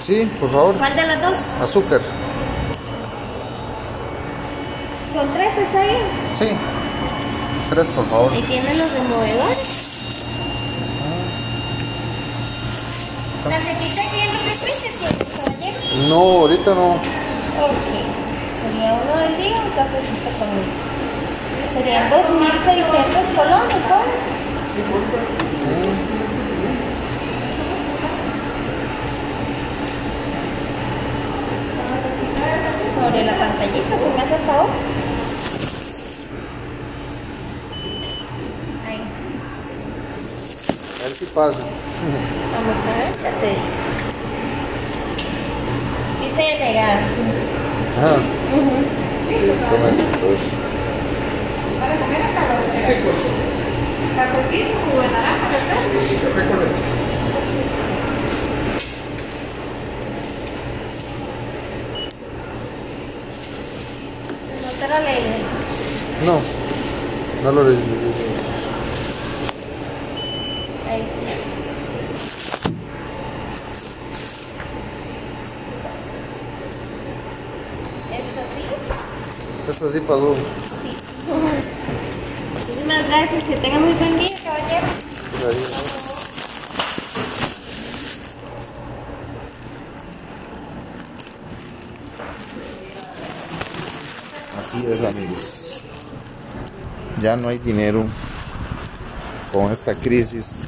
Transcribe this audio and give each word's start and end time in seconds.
Sí, 0.00 0.30
por 0.40 0.50
favor. 0.50 0.74
¿cuál 0.76 0.96
de 0.96 1.06
las 1.06 1.22
dos? 1.22 1.38
Azúcar. 1.62 2.00
Con 5.14 5.34
tres 5.34 5.56
está 5.58 5.82
bien. 5.82 6.02
Sí. 6.32 6.48
Tres, 7.70 7.86
por 7.88 8.06
favor. 8.06 8.32
Ahí 8.32 8.42
tienen 8.42 8.78
los 8.78 8.92
removedores. 8.92 9.86
¿Tarjetita 13.44 14.02
de 14.02 14.08
cliente 14.08 14.38
frecuente 14.38 14.90
tiene, 14.98 15.24
caballero? 15.36 16.08
No, 16.08 16.20
ahorita 16.40 16.74
no. 16.74 16.90
Ok. 16.94 17.90
Sería 18.62 18.92
uno 18.92 19.16
del 19.22 19.36
día, 19.36 19.56
un 19.56 19.70
cafecito 19.70 20.30
con 20.38 20.48
ellos. 20.50 20.82
Serían 21.74 22.10
2.600 22.10 23.36
colones, 23.36 23.76
¿no? 23.88 25.06
Sobre 32.94 33.24
la 33.24 33.34
pantallita, 33.38 33.98
¿se 33.98 34.08
me 34.16 34.22
hace 34.22 34.34
el 34.34 34.40
favor? 34.42 34.70
Ahí. 38.88 39.00
A 41.06 41.08
ver 41.08 41.18
si 41.18 41.24
pasa. 41.26 41.60
Vamos 42.52 42.78
a 42.82 42.98
ver, 42.98 43.06
ya 43.22 43.30
te 43.40 43.46
digo. 43.46 43.62
Dice 46.20 46.58
negar, 46.58 46.98
sí. 46.98 47.22
Ah, 48.02 48.18
Ujú. 48.56 48.76
toma 49.70 49.88
esto, 49.90 50.04
pues. 50.26 50.42
Cafecito, 54.16 54.78
jugo 54.80 55.00
de 55.02 55.08
naranja, 55.08 55.46
¿verdad? 55.48 55.82
No 64.64 64.70
te 64.80 64.88
lo 64.88 64.98
leí. 65.04 65.24
No, 66.26 66.40
no 67.44 67.52
lo 67.52 67.68
leí. 67.68 68.25
Ahí. 70.88 71.02
¿Esto 78.12 78.40
sí? 78.54 79.70
Esto 79.70 79.90
sí 79.90 80.00
pasó. 80.00 80.34
Sí. 80.82 80.96
Muchísimas 82.54 83.08
gracias. 83.08 83.44
Que 83.44 83.56
tengan 83.56 83.82
muy 83.82 83.94
buen 83.94 84.18
día, 84.18 84.36
caballero. 84.44 84.86
Así 94.60 94.86
es, 94.86 95.04
amigos. 95.04 95.82
Ya 97.20 97.36
no 97.36 97.48
hay 97.48 97.58
dinero 97.58 98.04
con 99.52 99.72
esta 99.72 99.94
crisis. 99.94 100.65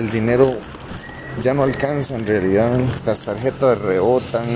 El 0.00 0.08
dinero 0.08 0.56
ya 1.42 1.52
no 1.52 1.62
alcanza 1.62 2.16
en 2.16 2.26
realidad. 2.26 2.80
Las 3.04 3.20
tarjetas 3.20 3.78
rebotan. 3.78 4.46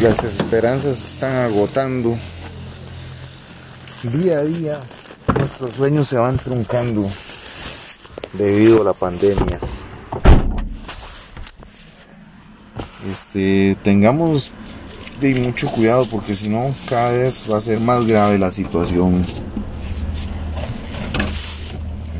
Las 0.00 0.24
esperanzas 0.24 0.98
están 0.98 1.36
agotando. 1.36 2.16
Día 4.02 4.38
a 4.38 4.42
día 4.42 4.80
nuestros 5.38 5.70
sueños 5.70 6.08
se 6.08 6.16
van 6.16 6.36
truncando 6.36 7.08
debido 8.32 8.82
a 8.82 8.86
la 8.86 8.92
pandemia. 8.92 9.60
Este, 13.08 13.76
tengamos 13.84 14.50
de 15.20 15.36
mucho 15.36 15.68
cuidado 15.68 16.06
porque 16.10 16.34
si 16.34 16.48
no 16.48 16.74
cada 16.88 17.12
vez 17.12 17.44
va 17.48 17.58
a 17.58 17.60
ser 17.60 17.78
más 17.78 18.04
grave 18.04 18.36
la 18.40 18.50
situación. 18.50 19.24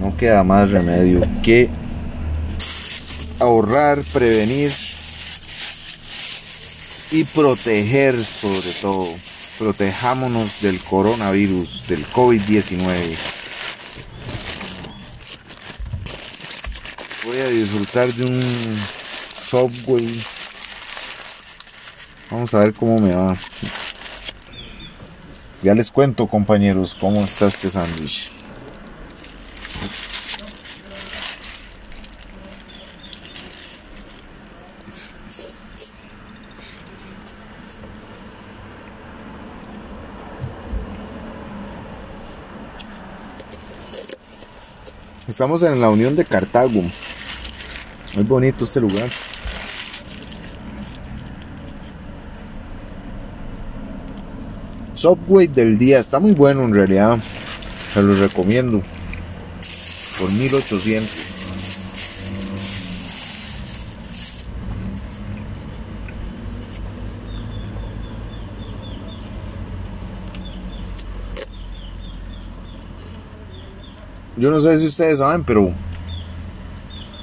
No 0.03 0.17
queda 0.17 0.43
más 0.43 0.69
remedio 0.73 1.21
que 1.45 1.71
ahorrar, 3.39 4.03
prevenir 4.13 4.73
y 7.13 7.23
proteger 7.23 8.23
sobre 8.25 8.73
todo. 8.81 9.07
Protejámonos 9.61 10.61
del 10.61 10.81
coronavirus, 10.81 11.87
del 11.87 12.05
COVID-19. 12.09 13.17
Voy 17.25 17.39
a 17.39 17.49
disfrutar 17.49 18.13
de 18.13 18.25
un 18.25 18.43
Subway 19.41 20.21
Vamos 22.29 22.53
a 22.55 22.59
ver 22.61 22.75
cómo 22.75 22.99
me 22.99 23.15
va. 23.15 23.37
Ya 25.63 25.77
les 25.77 25.93
cuento, 25.93 26.27
compañeros, 26.27 26.97
cómo 26.99 27.23
está 27.23 27.47
este 27.47 27.71
sándwich. 27.71 28.42
Estamos 45.33 45.63
en 45.63 45.81
la 45.81 45.89
Unión 45.89 46.15
de 46.15 46.27
Cartago. 46.27 46.83
Muy 48.15 48.25
bonito 48.25 48.65
este 48.65 48.83
lugar. 48.83 49.09
Subway 54.95 55.47
del 55.47 55.79
día. 55.79 56.01
Está 56.01 56.21
muy 56.21 56.33
bueno 56.33 56.65
en 56.65 56.75
realidad. 56.75 57.19
Se 57.95 58.03
los 58.03 58.19
recomiendo. 58.19 58.83
Por 60.21 60.31
1800. 60.31 61.42
Yo 74.37 74.51
no 74.51 74.61
sé 74.61 74.79
si 74.79 74.87
ustedes 74.87 75.19
saben, 75.19 75.45
pero 75.45 75.73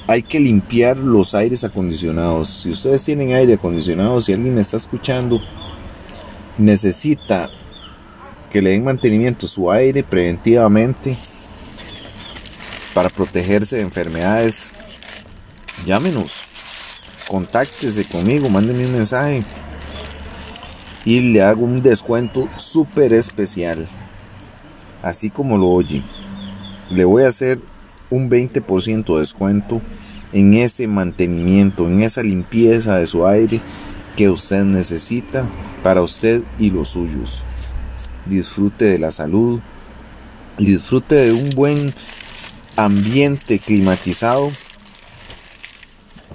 hay 0.07 0.21
que 0.21 0.39
limpiar 0.39 0.97
los 0.97 1.33
aires 1.33 1.63
acondicionados. 1.63 2.49
Si 2.49 2.71
ustedes 2.71 3.03
tienen 3.03 3.33
aire 3.33 3.53
acondicionado, 3.53 4.21
si 4.21 4.33
alguien 4.33 4.55
me 4.55 4.61
está 4.61 4.77
escuchando, 4.77 5.39
necesita 6.57 7.49
que 8.51 8.61
le 8.61 8.71
den 8.71 8.83
mantenimiento 8.83 9.45
a 9.45 9.49
su 9.49 9.71
aire 9.71 10.03
preventivamente 10.03 11.15
para 12.93 13.09
protegerse 13.09 13.77
de 13.77 13.83
enfermedades, 13.83 14.71
llámenos, 15.85 16.43
contáctese 17.27 18.05
conmigo, 18.05 18.49
mándenme 18.49 18.85
un 18.85 18.93
mensaje 18.93 19.43
y 21.05 21.21
le 21.21 21.41
hago 21.41 21.65
un 21.65 21.81
descuento 21.81 22.47
súper 22.57 23.13
especial, 23.13 23.87
así 25.01 25.29
como 25.29 25.57
lo 25.57 25.69
oye. 25.69 26.03
Le 26.91 27.05
voy 27.05 27.23
a 27.23 27.29
hacer 27.29 27.59
un 28.09 28.29
20% 28.29 29.13
de 29.13 29.19
descuento 29.19 29.81
en 30.33 30.55
ese 30.55 30.87
mantenimiento, 30.87 31.87
en 31.87 32.01
esa 32.01 32.23
limpieza 32.23 32.97
de 32.97 33.07
su 33.07 33.27
aire 33.27 33.61
que 34.15 34.29
usted 34.29 34.63
necesita 34.63 35.45
para 35.83 36.01
usted 36.01 36.41
y 36.59 36.71
los 36.71 36.89
suyos. 36.89 37.43
Disfrute 38.25 38.85
de 38.85 38.99
la 38.99 39.11
salud, 39.11 39.59
disfrute 40.57 41.15
de 41.15 41.31
un 41.31 41.49
buen 41.51 41.93
ambiente 42.75 43.59
climatizado 43.59 44.47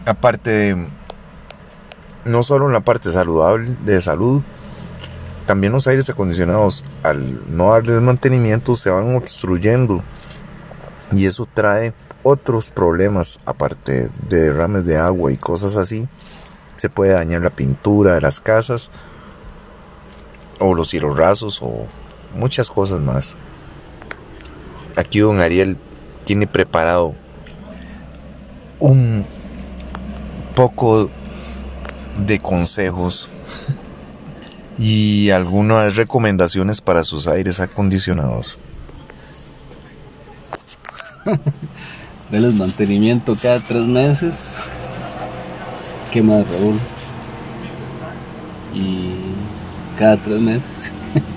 Aparte 0.05 0.49
de, 0.49 0.87
no 2.25 2.43
solo 2.43 2.67
en 2.67 2.73
la 2.73 2.81
parte 2.81 3.11
saludable 3.11 3.75
de 3.85 4.01
salud, 4.01 4.41
también 5.45 5.73
los 5.73 5.87
aires 5.87 6.09
acondicionados 6.09 6.83
al 7.03 7.55
no 7.55 7.71
darles 7.71 7.99
mantenimiento 8.01 8.75
se 8.75 8.89
van 8.89 9.15
obstruyendo 9.15 10.01
y 11.11 11.25
eso 11.25 11.47
trae 11.53 11.93
otros 12.23 12.69
problemas 12.69 13.39
aparte 13.45 14.09
de 14.29 14.41
derrames 14.41 14.85
de 14.85 14.97
agua 14.97 15.31
y 15.31 15.37
cosas 15.37 15.75
así. 15.75 16.07
Se 16.77 16.89
puede 16.89 17.13
dañar 17.13 17.41
la 17.41 17.49
pintura 17.49 18.15
de 18.15 18.21
las 18.21 18.39
casas 18.39 18.89
o 20.59 20.73
los 20.73 20.89
cielos 20.89 21.17
rasos 21.17 21.59
o 21.61 21.85
muchas 22.35 22.71
cosas 22.71 23.01
más. 23.01 23.35
Aquí 24.95 25.19
don 25.19 25.41
Ariel 25.41 25.77
tiene 26.23 26.47
preparado 26.47 27.13
un 28.79 29.25
poco 30.55 31.09
de 32.25 32.39
consejos 32.39 33.29
y 34.77 35.31
algunas 35.31 35.95
recomendaciones 35.95 36.81
para 36.81 37.03
sus 37.03 37.27
aires 37.27 37.59
acondicionados. 37.59 38.57
Deles 42.31 42.53
mantenimiento 42.55 43.37
cada 43.41 43.59
tres 43.59 43.83
meses. 43.83 44.55
¿Qué 46.11 46.21
más, 46.21 46.47
Raúl? 46.49 46.79
Y 48.73 49.13
cada 49.97 50.17
tres 50.17 50.39
meses. 50.39 50.91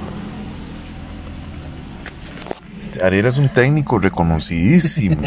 Ariel 3.02 3.26
es 3.26 3.38
un 3.38 3.48
técnico 3.48 3.98
reconocidísimo. 3.98 5.16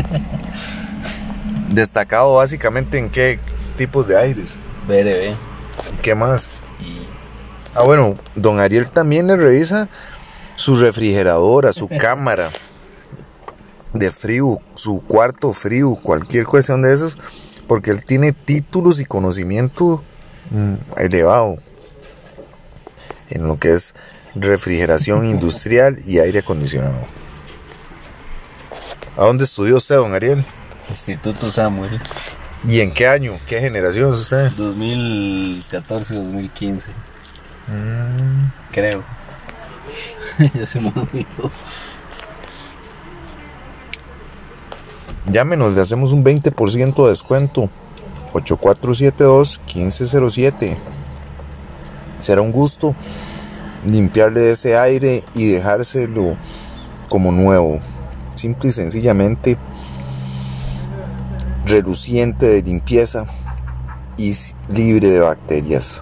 Destacado 1.70 2.36
básicamente 2.36 2.98
en 2.98 3.10
qué 3.10 3.40
tipos 3.80 4.06
de 4.06 4.18
aires. 4.18 4.58
BRB. 4.88 5.34
¿Qué 6.02 6.14
más? 6.14 6.50
Y 6.82 7.08
Ah, 7.74 7.84
bueno, 7.84 8.16
don 8.36 8.60
Ariel 8.60 8.90
también 8.90 9.28
le 9.28 9.38
revisa 9.38 9.88
su 10.58 10.76
refrigeradora, 10.76 11.72
su 11.72 11.88
cámara 12.02 12.50
de 13.94 14.12
frío, 14.12 14.60
su 14.76 15.02
cuarto 15.02 15.54
frío, 15.54 15.96
cualquier 15.96 16.46
cuestión 16.46 16.82
de 16.82 16.94
esos, 16.94 17.18
porque 17.68 17.92
él 17.92 18.04
tiene 18.04 18.34
títulos 18.34 19.00
y 19.00 19.06
conocimiento 19.06 20.04
mm, 20.52 21.00
elevado 21.00 21.56
en 23.30 23.48
lo 23.48 23.58
que 23.58 23.72
es 23.72 23.94
refrigeración 24.36 25.26
industrial 25.30 26.02
y 26.06 26.20
aire 26.20 26.40
acondicionado. 26.40 27.00
¿A 29.16 29.24
dónde 29.24 29.46
estudió 29.46 29.78
usted, 29.78 29.96
don 29.96 30.14
Ariel? 30.14 30.44
Instituto 30.90 31.50
Samuel. 31.50 32.00
¿Y 32.64 32.80
en 32.82 32.92
qué 32.92 33.08
año? 33.08 33.40
¿Qué 33.48 33.60
generación 33.60 34.14
es 34.14 34.20
usted? 34.22 34.52
2014-2015. 34.58 36.84
Creo. 38.72 39.04
ya 40.54 40.66
se 40.66 40.82
me 40.82 40.90
olvidó. 40.90 41.52
Llámenos, 45.32 45.76
le 45.76 45.82
hacemos 45.82 46.12
un 46.12 46.24
20% 46.24 47.04
de 47.04 47.10
descuento. 47.10 47.70
8472-1507. 48.34 50.76
Será 52.20 52.42
un 52.42 52.52
gusto 52.52 52.96
limpiarle 53.86 54.50
ese 54.52 54.76
aire 54.78 55.24
y 55.34 55.48
dejárselo 55.48 56.36
como 57.10 57.32
nuevo. 57.32 57.80
Simple 58.36 58.70
y 58.70 58.74
sencillamente 58.74 59.58
reluciente 61.70 62.48
de 62.48 62.62
limpieza 62.62 63.26
y 64.18 64.34
libre 64.74 65.08
de 65.10 65.20
bacterias. 65.20 66.02